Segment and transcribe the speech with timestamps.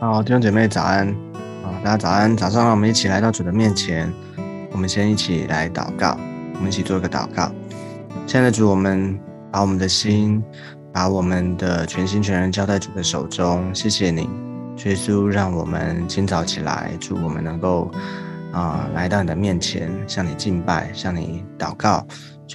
[0.00, 1.06] 好，弟兄姐妹早安
[1.62, 1.76] 啊！
[1.84, 4.10] 大家早安，早上让我们一起来到主的面前，
[4.72, 6.16] 我们先一起来祷告，
[6.54, 7.52] 我们一起做一个祷告。
[8.26, 9.20] 亲爱的主，我们
[9.52, 10.42] 把我们的心，
[10.90, 13.62] 把我们的全心全人交在主的手中。
[13.74, 14.22] 谢谢你，
[14.86, 17.90] 耶稣，让我们今早起来，祝我们能够
[18.52, 22.06] 啊来到你的面前，向你敬拜，向你祷告。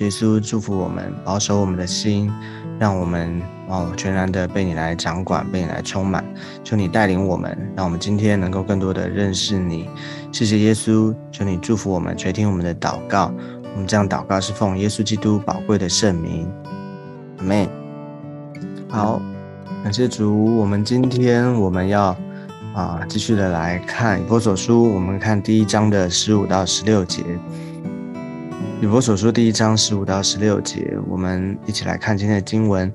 [0.03, 2.31] 耶稣祝福我们，保守我们的心。
[2.77, 6.21] 让我们哦全然的被你来掌管，被你来充满。
[6.61, 9.87] 求你带领我们，让我们今天能够更多的认识你。
[10.29, 13.31] 谢谢耶稣，求你祝福我们，垂听我们的祷告。
[13.73, 16.45] 我们这样祷告是奉耶稣基督宝贵的圣名，
[17.37, 17.65] 阿门。
[18.89, 19.21] 好，
[19.81, 20.57] 感谢主。
[20.57, 22.13] 我们今天我们要
[22.73, 27.23] 啊继续的来看以弗所书，我们看第一章的十五到十六节。
[28.81, 32.91] 以佛所说第一章十五到十六节，我们一起来看今天的经文。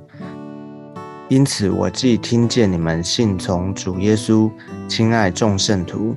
[1.30, 4.50] 因此，我既听见你们信从主耶稣，
[4.86, 6.14] 亲爱众圣徒，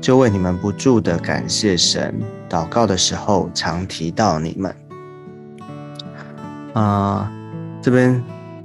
[0.00, 2.14] 就为你们不住的感谢神。
[2.48, 4.74] 祷告的时候，常提到你们。
[6.72, 7.30] 啊，
[7.82, 8.20] 这边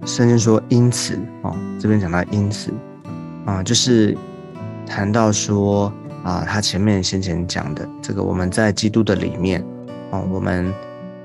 [0.06, 2.72] 圣经说因此哦，这边讲到因此
[3.46, 4.18] 啊，就是
[4.86, 5.92] 谈到说
[6.24, 9.62] 啊，他前面先前讲的这个，我们在基督的里面。
[10.32, 10.74] 我们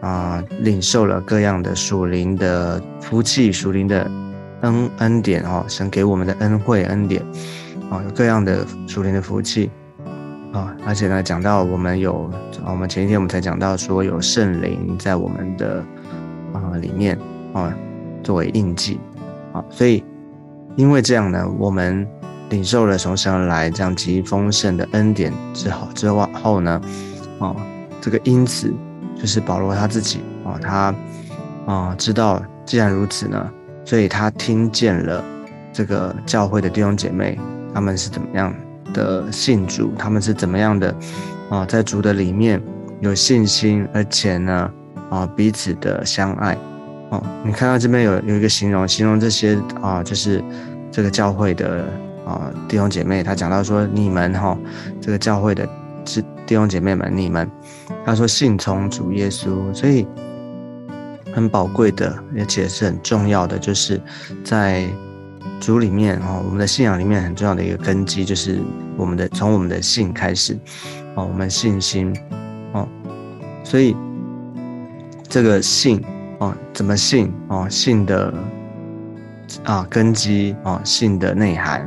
[0.00, 4.10] 啊领受了各样的属灵的福气、属灵的
[4.62, 7.22] 恩恩典哦，神给我们的恩惠恩典
[7.90, 9.70] 啊，有各样的属灵的福气
[10.52, 12.30] 啊，而且呢，讲到我们有，
[12.66, 15.84] 我们前一天我们才讲到说有圣灵在我们的
[16.52, 17.18] 啊里面
[17.52, 17.74] 啊
[18.22, 19.00] 作为印记
[19.52, 20.04] 啊，所以
[20.76, 22.06] 因为这样呢，我们
[22.50, 26.80] 领受了从神而来这样极丰盛的恩典之后之后呢，
[27.38, 27.56] 哦。
[28.02, 28.74] 这个因此，
[29.16, 30.94] 就是保罗他自己啊，他
[31.66, 33.48] 啊知道，既然如此呢，
[33.84, 35.24] 所以他听见了
[35.72, 37.38] 这个教会的弟兄姐妹，
[37.72, 38.52] 他们是怎么样
[38.92, 40.92] 的信主，他们是怎么样的
[41.48, 42.60] 啊，在主的里面
[43.00, 44.68] 有信心，而且呢
[45.08, 46.58] 啊彼此的相爱
[47.10, 47.22] 哦。
[47.44, 50.42] 你看到这边有有一个形容，形容这些啊，就是
[50.90, 51.84] 这个教会的
[52.26, 54.58] 啊弟兄姐妹，他讲到说，你们哈
[55.00, 55.68] 这个教会的
[56.04, 57.50] 弟弟兄姐妹们，你们。
[58.04, 60.04] 他说：“信从主耶稣，所以
[61.32, 64.00] 很宝贵的，而且是很重要的，就是
[64.42, 64.84] 在
[65.60, 68.58] 主里面哦，我们的信仰里面很重要的一个根基，就是
[68.96, 70.58] 我们的从我们的信开始
[71.14, 72.12] 哦，我们信心
[72.72, 72.88] 哦，
[73.62, 73.96] 所以
[75.28, 76.02] 这个信
[76.38, 78.34] 哦，怎么信哦，信的
[79.62, 81.82] 啊根基哦，信的内涵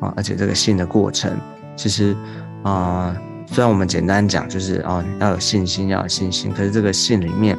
[0.00, 1.34] 啊，而且这个信的过程，
[1.76, 2.14] 其实
[2.62, 3.16] 啊。”
[3.46, 7.56] 虽然我们简单讲就是哦要有信心要有信心，可是这个信里面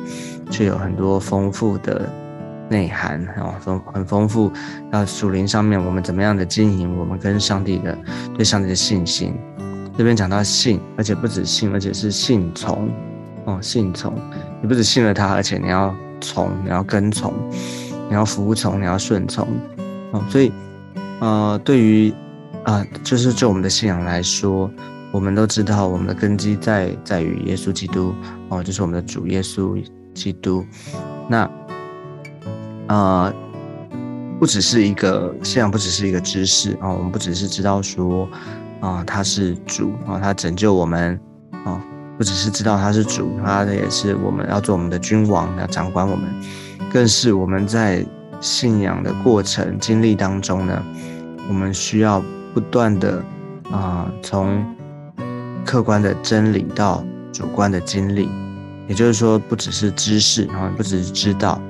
[0.52, 2.08] 却有很多丰富的
[2.70, 4.52] 内涵哦，丰很丰富。
[4.92, 7.98] 要属灵上面我们怎么样的经营，我们跟上帝的
[8.36, 9.34] 对上帝的信心。
[9.98, 12.90] 这边讲到信，而且不止信，而且是信从
[13.46, 14.14] 哦，信从。
[14.62, 17.34] 你不止信了他，而且你要从，你要跟从，
[18.10, 19.48] 你要服从，你要顺从
[20.12, 20.24] 哦。
[20.30, 20.52] 所以
[21.20, 22.14] 呃，对于
[22.66, 24.70] 啊，就是就我们的信仰来说。
[25.12, 28.14] 我们都知道，我们的根基在在于耶稣基督
[28.50, 29.82] 哦，就是我们的主耶稣
[30.14, 30.66] 基督。
[31.30, 31.50] 那
[32.88, 33.34] 啊，
[34.40, 38.28] 不只是一个信仰，不只是一个知识啊，我们不只是知道说
[38.80, 41.20] 啊，他是主啊，他拯救我们
[41.66, 41.82] 啊，
[42.18, 46.30] 不只是知道他是主，他也是我们要做我们的君王，要掌管我们，
[46.92, 48.06] 更是我们在
[48.40, 50.84] 信仰的过程经历当中呢，
[51.48, 53.24] 我们需要不断的
[53.72, 54.64] 啊，从
[55.68, 58.30] 客观的真理到主观的经历，
[58.88, 61.62] 也就是说，不只是知识啊，不只是知道。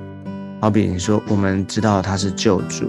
[0.60, 2.88] 好比你说，我们知道他是救主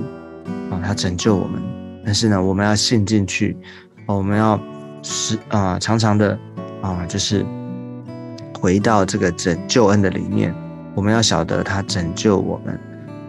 [0.70, 1.59] 啊，他拯救我们，
[2.06, 3.58] 但是呢，我们要信进去，
[4.06, 4.59] 我们要
[5.02, 6.38] 是啊，常常的
[6.84, 7.44] 啊，就是
[8.62, 10.53] 回到这个拯救恩的里面，
[10.94, 12.79] 我们要晓得他拯救我们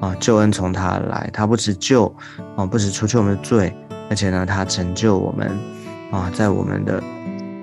[0.01, 2.15] 啊，救恩从他来，他不止救
[2.57, 3.75] 啊，不止除去我们的罪，
[4.11, 5.51] 而且呢，他拯救我们
[6.13, 7.03] 啊，在我们的。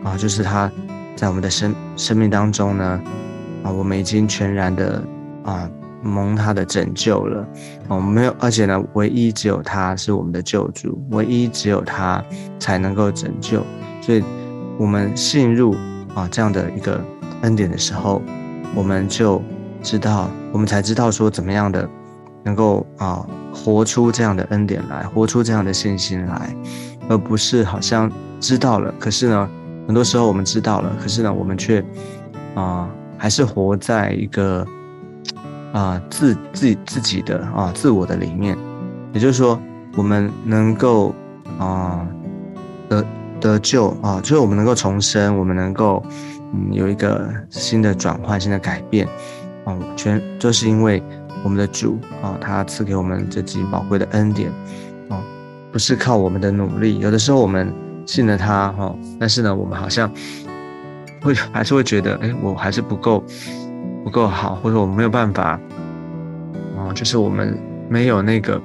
[0.08, 0.72] 啊，就是他，
[1.18, 3.02] 在我们的生生命当中呢，
[3.64, 5.04] 啊，我们已经全然的
[5.44, 5.70] 啊
[6.02, 7.46] 蒙他的拯救了，
[7.90, 12.24] 哦，没有，而且呢，唯一只有他是我们的救主，唯一只有他
[12.58, 13.62] 才能够拯救，
[14.02, 14.24] 所以，
[14.78, 15.76] 我们信入
[16.16, 17.04] 啊这样的一个
[17.42, 18.22] 恩典的时候，
[18.74, 19.42] 我们就
[19.84, 21.90] 知道，我们才知道说怎么样的
[22.46, 26.56] 能够啊活出这样的恩典来，活出这样的信心来，
[27.10, 29.50] 而不是好像知道了，可是呢。
[29.88, 31.84] 很多时候我们知道了，可是呢，我们却
[32.54, 34.68] 啊，还是活在一个
[35.72, 38.58] 啊自自自己的啊自我的里面。
[39.14, 39.60] 也就是说，
[39.96, 41.16] 我们能够
[41.58, 42.06] 啊
[42.90, 43.06] 得
[43.40, 46.04] 得救啊，就是我们能够重生，我们能够
[46.54, 49.08] 嗯有一个新的转换、新的改变，
[49.64, 51.02] 啊，全就是因为
[51.44, 54.52] 我们的主啊，他赐给我们这极宝贵的恩典，
[55.08, 55.18] 哦，
[55.72, 57.74] 不是靠我们的努力，有的时候我们
[58.08, 60.12] 信了他哈，但是呢，我们好像
[61.22, 63.24] 会还是会觉得，哎，我还是不够
[64.04, 65.60] 不够好，或者我没有办法，
[66.76, 67.56] 哦，就是我们
[67.88, 68.60] 没有那个，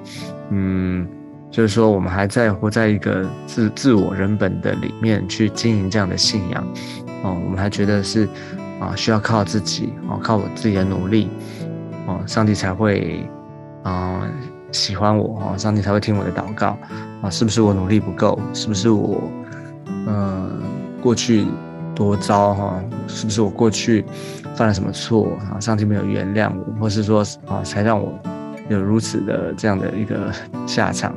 [0.49, 1.07] 嗯。
[1.53, 6.67] 就是说，我们还在活在一个自自我人本的里面去经营这样的信仰，
[7.23, 8.27] 哦，我们还觉得是
[8.81, 11.29] 啊，需要靠自己哦，靠我自己的努力
[12.07, 13.29] 哦，上帝才会
[13.83, 14.27] 啊
[14.73, 16.77] 喜欢我哦，上帝才会听我的祷告
[17.23, 18.39] 啊，是不是我努力不够？
[18.53, 19.23] 是不是我
[20.09, 20.51] 嗯
[21.01, 21.47] 过去
[21.95, 22.83] 多糟哈？
[23.07, 24.05] 是不是我过去
[24.57, 25.61] 犯了什么错啊？
[25.61, 28.13] 上帝没有原谅我，或是说啊，才让我。
[28.69, 30.33] 有如此的这样的一个
[30.67, 31.11] 下场，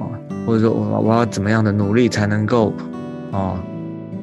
[0.00, 0.08] 啊，
[0.46, 2.72] 或者说我我要怎么样的努力才能够，
[3.30, 3.56] 哦，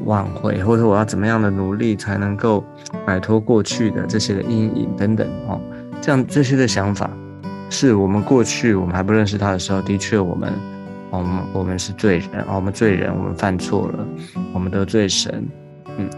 [0.04, 2.62] 挽回，或者说我要怎么样的努力才能够
[3.06, 5.62] 摆脱过去的这些的阴影等等，哦，
[6.02, 7.08] 这样这些的想法，
[7.78, 10.54] 是我们过去我们还不认识他的时候，的确我们，
[11.10, 14.08] 我们我们是罪人，我们罪人，我们犯错了，
[14.54, 15.46] 我们得罪神，
[15.98, 16.10] 嗯。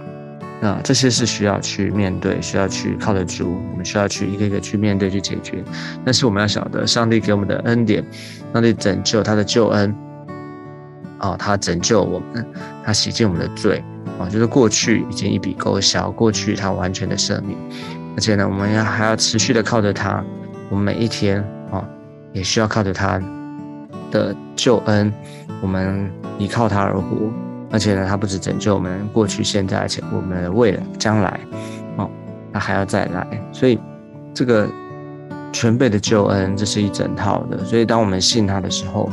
[0.62, 5.63] 那这些是需要去面对，需要去靠得住，我们需要去一个一个去面对去解决。
[6.06, 8.06] 但是我们要晓得，上帝给我们的恩典，
[8.54, 9.95] 上帝拯救他的救恩，
[11.18, 12.45] 啊，他拯救我们，
[12.83, 13.83] 他洗净我们的罪，
[14.19, 17.57] 啊，就是过去已经一笔勾销，过去他完全的赦免。
[18.15, 20.24] 而且呢，我们要还要持续的靠着他，
[20.69, 21.42] 我们每一天
[21.72, 21.84] 啊，
[22.34, 23.22] 也需要靠着他
[24.12, 25.12] 的救恩，
[25.62, 27.31] 我们依靠他而活。
[27.69, 31.38] 而且呢，他不止拯救我们过去、现在，而且我们的未来、将来，
[31.98, 32.10] 哦，
[32.54, 33.28] 他还要再来。
[33.52, 33.78] 所以，
[34.34, 34.66] 这个
[35.52, 37.66] 全备的救恩，这是一整套的。
[37.66, 39.12] 所以，当我们信他的时候，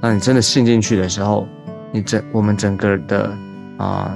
[0.00, 1.48] 当你真的信进去的时候，
[1.90, 3.36] 你整我们整个的
[3.76, 4.14] 啊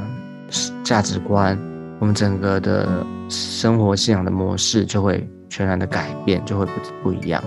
[0.84, 1.58] 价值观，
[1.98, 7.40] 我们整个的生活信仰的模式就会全然的改变，就会不不一样。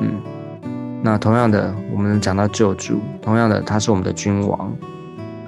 [0.00, 0.14] 嗯，
[1.02, 4.74] 那同样的，我们讲到救主，同样的，他是我们的君王。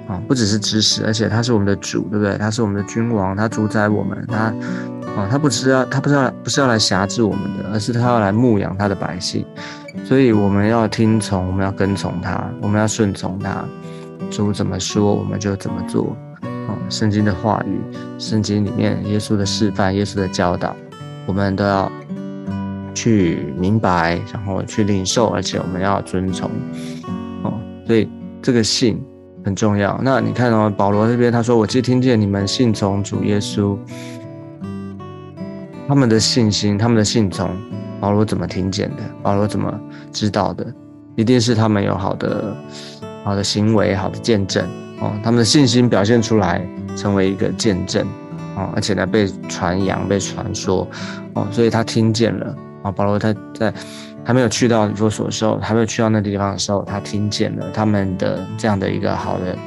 [0.07, 2.37] 啊，不只是知识，而且他是我们的主，对不对？
[2.37, 4.37] 他是我们的君王，他主宰我们，他
[5.17, 9.43] 啊，他不是要，他不是要，不是要来辖制我们的，而是他要来牧养他的百姓，
[10.05, 13.65] 所以我们要听从，我们要跟从他，我们要顺从他，
[14.29, 16.15] 主怎么说我们就怎么做。
[16.43, 17.79] 啊，圣经的话语，
[18.19, 20.75] 圣经里面耶稣的示范，耶稣的教导，
[21.25, 21.91] 我们都要
[22.93, 26.49] 去明白，然后去领受，而且我们要遵从。
[27.43, 27.53] 哦，
[27.85, 28.09] 所以
[28.41, 29.01] 这个信。
[29.43, 29.99] 很重要。
[30.03, 33.75] 那你看哦，保罗这边他说：“我既听见你们信从主耶稣，
[35.87, 37.49] 他们的信心，他们的信从，
[37.99, 38.97] 保罗怎么听见的？
[39.23, 39.73] 保罗怎么
[40.11, 40.71] 知道的？
[41.15, 42.55] 一定是他们有好的、
[43.23, 44.63] 好的行为、好的见证
[44.99, 45.11] 哦。
[45.23, 46.63] 他们的信心表现出来，
[46.95, 48.05] 成为一个见证
[48.55, 50.87] 哦，而且呢，被传扬、被传说
[51.33, 52.91] 哦，所以他听见了啊。
[52.91, 53.73] 保罗他在。
[54.23, 59.57] 还没有去到佛所的时候，还没有去到那地方的时候，他听见了他们的这样的一个好的、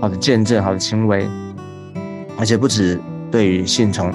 [0.00, 1.28] 好的见证、好的行为，
[2.36, 3.00] 而且不止
[3.30, 4.12] 对于信从、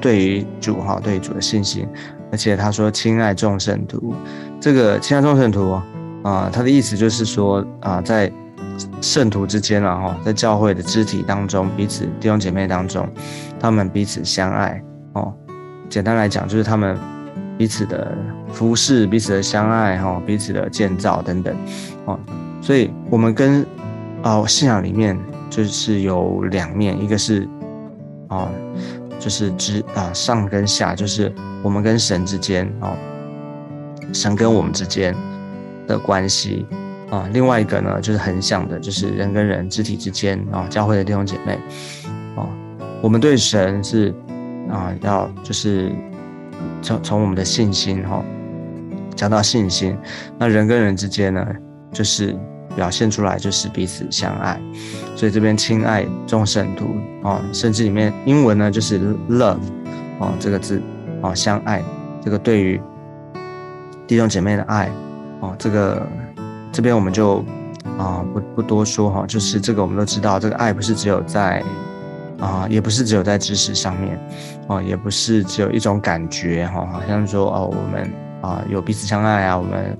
[0.00, 1.86] 对于主哈、对于主的信心，
[2.32, 4.14] 而且他说：“亲爱众圣徒，
[4.58, 5.78] 这个亲爱众圣徒
[6.22, 8.32] 啊，他的意思就是说啊，在
[9.02, 13.06] 圣徒之间了哈，在教会的肢体当中，彼此弟兄姐妹当中，
[13.58, 15.32] 他们彼此相爱哦。
[15.88, 16.96] 简单来讲，就是他们。”
[17.58, 18.16] 彼此的
[18.52, 21.52] 服侍，彼此的相爱，哈，彼此的建造等等，
[22.04, 22.16] 哦，
[22.62, 23.66] 所以我们跟
[24.22, 25.18] 哦信仰里面
[25.50, 27.48] 就是有两面，一个是
[28.28, 28.48] 啊，
[29.18, 32.96] 就是之啊上跟下，就是我们跟神之间哦，
[34.12, 35.12] 神跟我们之间
[35.88, 36.64] 的关系
[37.10, 41.58] 啊，另外一个呢就是横向的，就是人跟人肢体之间啊，教会的弟兄姐妹，
[43.02, 44.14] 我们对神是
[44.70, 45.92] 啊要就是。
[46.82, 48.22] 从从我们的信心哈，
[49.14, 49.96] 讲到信心，
[50.38, 51.46] 那人跟人之间呢，
[51.92, 52.36] 就是
[52.74, 54.60] 表现出来就是彼此相爱，
[55.16, 59.58] 所以这边亲爱众圣徒啊，甚至里面英文呢就是 love
[60.18, 60.80] 哦这个字
[61.20, 61.82] 哦相爱，
[62.24, 62.80] 这个对于
[64.06, 64.90] 弟兄姐妹的爱
[65.40, 66.06] 哦，这个
[66.72, 67.44] 这边我们就
[67.98, 71.62] 啊不不多说哈，就是这个我们都知道，这个爱不是只有在。
[72.38, 74.18] 啊，也不是只有在知识上面，
[74.68, 79.98] 哦，也不是只有一种感觉哈，好像说哦，我们啊有彼此相爱啊，我们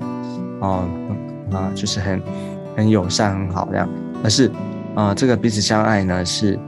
[0.60, 0.84] 哦
[1.52, 2.22] 啊就是很
[2.76, 3.88] 很友善很好这样，
[4.22, 4.50] 而是
[4.94, 6.58] 啊这个彼此相爱呢是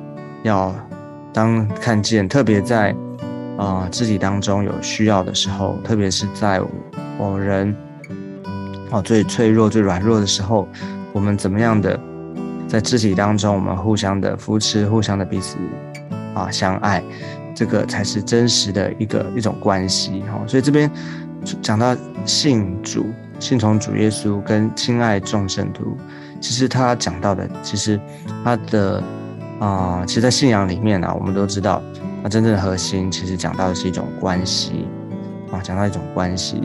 [0.43, 0.75] 要
[1.33, 2.95] 当看见，特别在
[3.57, 6.61] 啊肢体当中有需要的时候，特别是在
[7.17, 7.73] 我人
[8.91, 10.67] 哦最脆弱最软弱的时候，
[11.13, 11.99] 我们怎么样的
[12.71, 15.57] 在肢体当中，我们互相的扶持，互相的彼此
[16.35, 17.03] 啊相爱，
[17.53, 20.41] 这个才是真实的一个一种关系哈。
[20.47, 20.89] 所以这边
[21.61, 23.07] 讲到信主、
[23.41, 25.97] 信从主耶稣跟亲爱众圣徒，
[26.41, 28.01] 其实他讲到的，其实
[28.45, 29.03] 他的
[29.59, 31.83] 啊，其实，在信仰里面呢，我们都知道，
[32.23, 34.87] 那真正的核心其实讲到的是一种关系
[35.51, 36.63] 啊，讲到一种关系。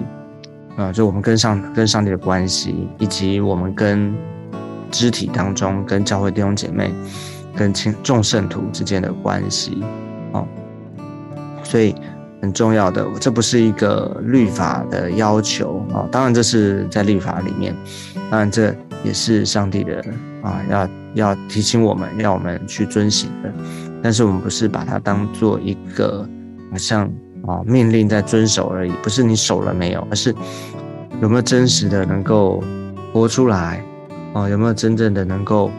[0.78, 4.14] 啊，就我们跟上跟上帝的关系，以及我们跟
[4.92, 6.94] 肢体当中跟教会弟兄姐妹、
[7.56, 9.84] 跟亲众圣徒之间的关系，
[10.32, 10.48] 哦，
[11.64, 11.96] 所以
[12.42, 17.76] 很重要的，这不是一个律法的要求啊，当然这是在律法里面，
[18.30, 20.04] 当然这也是上帝的
[20.42, 23.54] 啊，要要提醒我们要我们去遵行的，
[24.02, 26.28] 但是我们不是把它当做一个
[26.72, 27.10] 好像。
[27.48, 30.34] 啊，命令在遵守而已，不是你守了没有，而是
[31.22, 32.64] 有没有真实的能够
[33.14, 33.84] 活出来
[34.36, 34.48] 啊？
[34.48, 35.72] 有没有真正的能够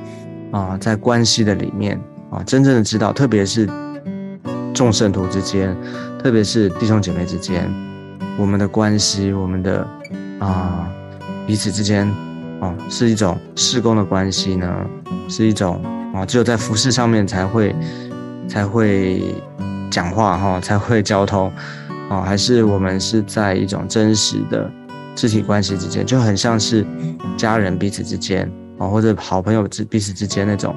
[0.51, 3.69] 啊，在关系的里面啊，真正的知道，特别是
[4.75, 5.77] 众圣徒之间，
[6.21, 7.71] 特别是弟兄姐妹之间，
[8.37, 9.87] 我们的关系，我们的
[10.41, 10.89] 啊
[11.47, 12.09] 彼此之间
[12.61, 14.87] 啊，是一种事工的关系呢？
[15.29, 15.81] 是一种
[16.13, 17.77] 啊，只有在服饰上面才会
[18.49, 19.23] 才会。
[19.89, 21.51] 讲话哈才会交通，
[22.11, 24.71] 哦，还是我们是在一种真实的
[25.17, 26.87] 肢体关系之间，就很像是
[27.37, 30.77] 家人彼此之间啊，或者好朋友之彼此之间那种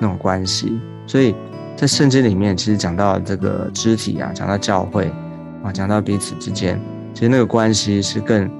[0.00, 0.78] 那种关系。
[1.06, 1.34] 所以
[1.76, 5.10] 在圣经里面，其实讲到这个肢体啊，讲到教会
[5.62, 6.78] 啊，讲到彼此之间，
[7.14, 8.50] 其实那个关系是更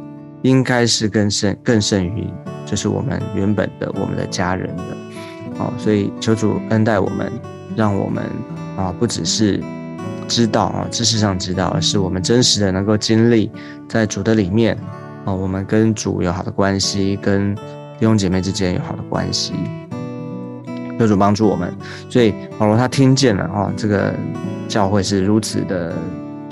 [0.42, 2.32] 应该是更胜更胜于
[2.64, 5.70] 就是我们原本的我们的家人的啊。
[5.76, 7.30] 所以求主恩待我们，
[7.76, 8.24] 让我们
[8.76, 9.60] 啊不只是。
[10.28, 13.50] 知道啊，知识上知道，而是我们真实的能够经历
[13.88, 14.76] 在主的里面
[15.28, 17.60] 啊，我们跟主有好的关系，跟弟
[18.00, 19.52] 兄姐妹之间有好的关系，
[20.98, 21.70] 求主帮助我们。
[22.08, 24.14] 所以保罗他听见了啊，这个
[24.66, 25.94] 教会是如此的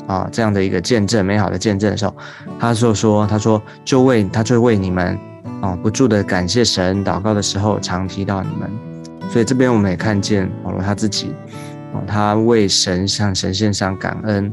[0.06, 2.14] 啊，这样的一个见证，美好的见证的时候，
[2.58, 5.18] 他就说，他说就为他就为你们
[5.62, 8.70] 啊不住的感谢神，祷告的时候常提到你们。
[9.30, 11.32] 所以这边我们也看见保罗他自己
[11.94, 12.04] 啊。
[12.06, 14.52] 他为神向神献上感恩，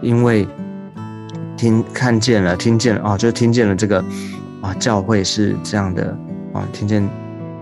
[0.00, 0.48] 因为
[1.62, 4.04] 听看见了，听见了哦，就听见了这个
[4.60, 6.18] 啊，教会是这样的
[6.52, 7.08] 啊，听见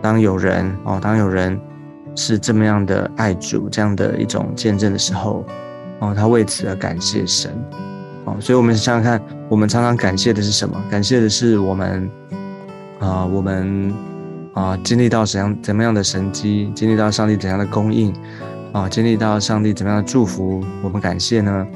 [0.00, 1.61] 当有人哦，当有人
[2.16, 5.45] 是这么样的爱主，这样的一种见证的时候，
[5.99, 7.50] 哦，他为此而感谢神
[8.25, 10.83] 哦，所以我们想想看，我们常常感谢的是什么？
[10.90, 12.11] 感谢的是我们
[13.00, 13.92] 啊，我们
[14.54, 18.14] 啊，经历到怎样怎么样的神迹，经历到上帝怎样的供应。
[18.73, 21.66] 啊，经历到上帝怎么样的祝福，我们感谢呢？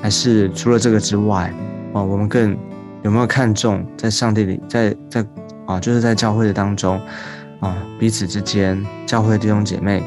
[0.00, 1.52] 还是除了这个之外，
[1.94, 2.54] 啊，我们更
[3.02, 5.24] 有没有看重在上帝里，在在
[5.64, 7.00] 啊，就是在教会的当中，
[7.60, 10.02] 啊，彼此之间，教会弟兄姐妹，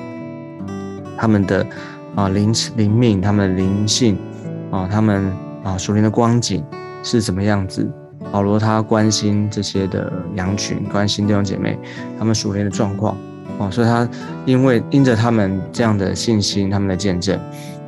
[1.18, 1.66] 他们的
[2.14, 4.18] 啊灵灵命，他们的灵性，
[4.70, 6.64] 啊，他们啊属灵的光景
[7.02, 7.90] 是怎么样子？
[8.30, 11.80] 保罗他关心这些的羊群，关心弟兄姐妹
[12.20, 13.16] 他们属灵的状况。
[13.58, 14.08] 哦，所以他
[14.46, 17.40] 因为因着他们这样的信心，他们的见证，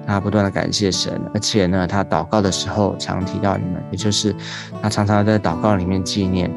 [0.09, 4.35] 他不断的感谢神，而且呢，他祷告的时候常提到你们，也就是
[4.81, 6.51] 他常常在祷告里面纪念，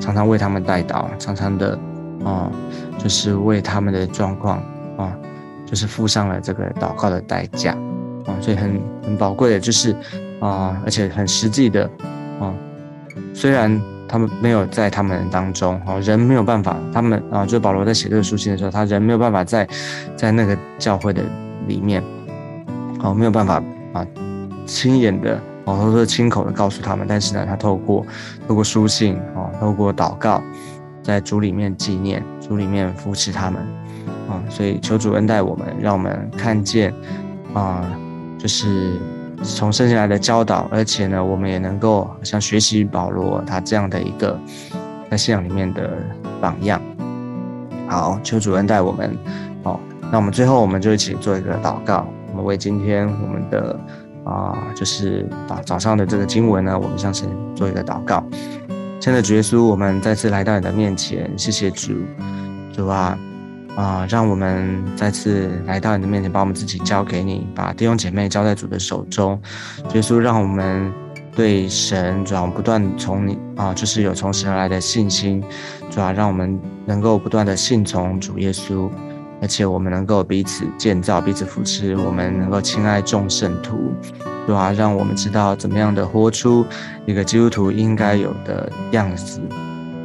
[0.00, 1.78] 常常为他们代祷，常常的
[2.24, 2.50] 啊，
[2.98, 4.58] 就是为他们的状况
[4.96, 5.16] 啊，
[5.64, 7.72] 就是付上了这个祷告的代价
[8.26, 9.94] 啊，所以很很宝贵的，就是
[10.40, 11.88] 啊，而且很实际的
[12.40, 12.52] 啊，
[13.32, 13.80] 虽然。
[14.10, 19.68] 他们没有在他们当中，哦，人没有办法，他们啊，就保罗在写这个书信的时候，他人没有办法在，
[20.16, 21.22] 在那个教会的
[21.66, 22.02] 里面，
[23.00, 23.62] 哦，没有办法
[23.92, 24.06] 啊，
[24.66, 28.04] 亲眼的，哦，或者亲口的告诉他们，但是呢，他透过
[28.46, 30.42] 透过书信，哦，透过祷告，
[31.02, 33.62] 在主里面纪念，主里面扶持他们，
[34.28, 36.92] 啊，所以求主恩待我们，让我们看见，
[37.54, 37.84] 啊，
[38.38, 38.92] 就是。
[39.40, 44.36] 从圣经来的教导，而且呢，我们也能够像学习保罗他这样的一个
[45.08, 45.96] 在信仰里面的
[46.40, 46.82] 榜样。
[47.86, 49.16] 好，求主恩待我们。
[49.62, 49.78] 好，
[50.10, 52.04] 那我们最后我们就一起做一个祷告。
[52.42, 53.78] 为今天我们的
[54.24, 58.24] 啊，就是啊早上的这个经文呢，我们向神做一个祷告。
[59.00, 61.94] 亲爱的主耶稣，我们再次来到你的面前，谢谢主，
[62.72, 63.18] 主啊。
[63.76, 69.40] 啊，让我们再次来到你的面前，把我们自己交给你，把弟兄姐妹交在主的手中。
[69.94, 70.92] 耶稣，让我们
[71.30, 75.40] 对神主要不断从你啊，就是有从神而来的信心，
[75.90, 78.90] 主要让我们能够不断的信从主耶稣，
[79.40, 83.92] 而且我们能够彼此建造、彼此扶持，我们能够亲爱众圣徒，
[84.46, 86.64] 主要让我们知道怎么样的活出
[87.06, 89.40] 一个基督徒应该有的样子，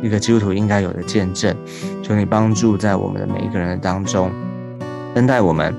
[0.02, 1.56] 一个基督徒应该有的见证。
[2.04, 4.32] 求你帮助在我们的每一个人当中，
[5.16, 5.74] 恩待我们。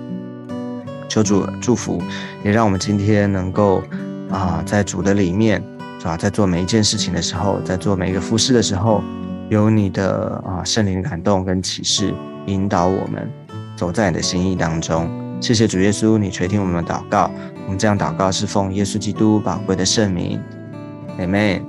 [1.06, 2.02] 求主祝福，
[2.42, 3.80] 也让我们今天能够
[4.30, 5.62] 啊，在主的里面，
[6.00, 6.16] 是吧？
[6.16, 9.00] 在做每一件事情的时候，在做每一个服饰的时候，
[9.48, 12.12] 有你的啊圣灵感动跟启示
[12.46, 13.30] 引导我们
[13.76, 15.08] 走在你的心意当中。
[15.40, 17.30] 谢谢主耶稣，你垂听我们的祷告。
[17.64, 20.40] 我们这样祷告是奉耶稣基督宝贵的圣名
[21.18, 21.62] ，Amen。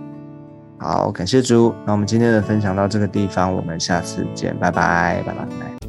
[0.77, 1.73] 好，感谢主。
[1.85, 5.84] 那我们今天的分享到这个地方，我们下次见，拜拜，拜拜。